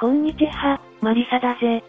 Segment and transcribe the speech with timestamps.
[0.00, 1.82] こんにちは、マリサだぜ。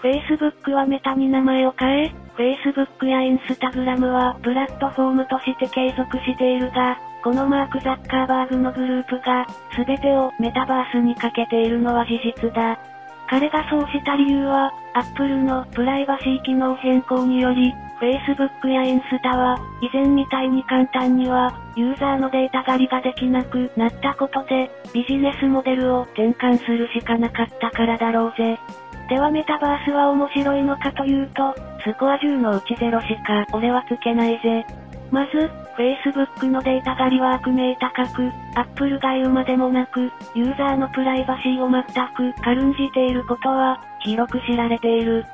[0.00, 12.78] Facebook はメタに名前を変え、Facebook や Instagram はプラットフォームとして継続しているが、このマーク・ザッカーバーグのグループが、すべてをメタバースにかけているのは事実だ。
[13.28, 28.58] 彼がそうした理由は、Apple のプライバシー機能変更により、Facebook やインスタは、以前みたいに簡単には、ユーザーのデータ狩りができなくなったことで、ビジネスモデルを転換するしかなかったからだろうぜ。
[29.08, 34.66] ではメタバースは面白いのかというと、スコア10のうち0しか俺はつけないぜ。
[35.10, 45.24] まず、Facebook のデータ狩りは悪名高く、Apple が言うまでもなく、ユーザーのプライバシーを全く軽んじていることは、広く知られている。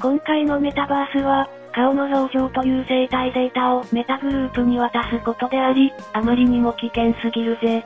[0.00, 7.84] 今回のメタバースは、顔の表情という生体データをメタグループに渡すことであり、あまりにも危険すぎるぜ。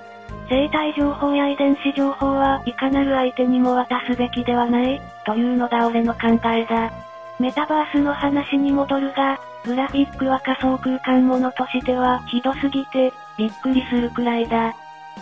[0.49, 6.93] 生体情報や遺伝子情報はいかなる相手にも渡すべきではない、というのが俺の考えだ。
[7.39, 14.75] メタバースの話に戻るが、グラフィックは仮想空間ものとしてはひどすぎて、びっくりするくらいだ。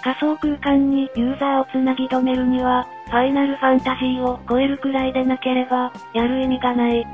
[0.02, 7.06] 仮想空間にユーザーをつなぎ止めるには、ファイナルファンタジーを超えるくらいでなければ、やる意味がない。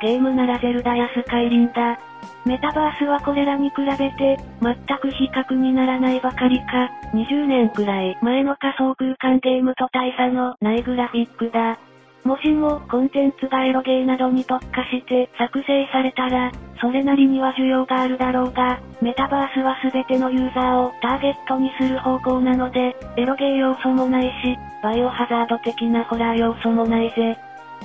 [0.00, 1.98] ゲームならゼルダやスカイリンだ。
[2.44, 11.78] メタバースはこれらに比べて、全く比較にならないばかりか、20年くらい前の仮想空間ゲームと大差のないグラフィックだ。
[12.24, 27.36] もしもコンテンツがエロゲーなどに特化して作成されたら、それなりには需要があるだろうが、メタバースは全てのユーザーをターゲットにする方向なので、エロゲー要素もないし、バイオハザード的なホラー要素もないぜ。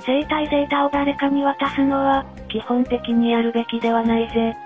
[0.02, 4.56] 生体データを誰かに渡すのは、基本的にやるべきではないぜ。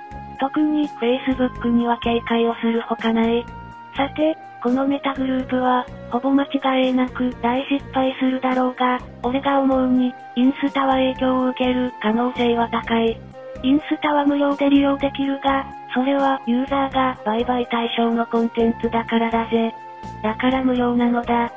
[0.41, 3.45] 特に Facebook には警戒をするほかない。
[3.97, 13.21] さて、このメタグループは、ほぼ間違いなく大失敗するだろうが、俺が思うに、インスタは影響を受ける可能性は高い。
[13.63, 19.75] インスタは無料で利用できるが、それはユーザーが売買対象のコンテンツだからだぜ。
[20.23, 21.53] だから無料なのだ。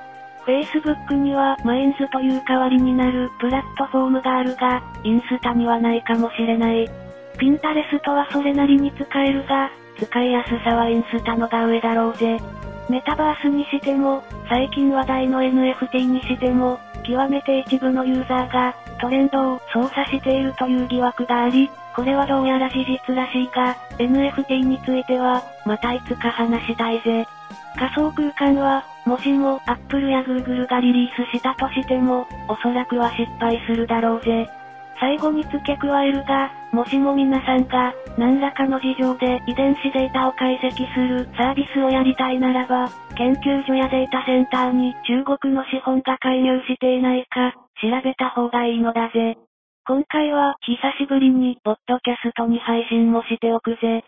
[0.45, 6.89] Facebook にはマインズという代わりになるプラットフォームがあるが、インスタにはないかもしれない。
[7.37, 12.39] ピンタレストはそれなりに使えるが、使いやすさはインスタのが上だろうぜ。
[12.89, 27.25] メタバースにしても、最近話題の NFT にしても、極めて一部のユーザーが、トレンドを操作しているという疑惑があり、これはどうやら事実らしいが、NFT については、またいつか話したいぜ。
[27.77, 34.47] 仮想空間は、もしも Apple や Google がリリースしたとしても、おそらくは失敗するだろうぜ。
[34.99, 49.37] 最後に付け加えるが、もしも皆さんが、何らかの事情で遺伝子データを解析するサービスをやりたいならば、研究所やデータセンターに中国の資本が介入していないか、調べた方がいいのだぜ。
[49.87, 54.05] 今回は久しぶりにポッドキャストに配信もしておくぜ。